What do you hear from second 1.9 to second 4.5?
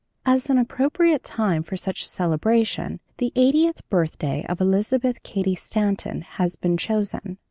a celebration, the eightieth birthday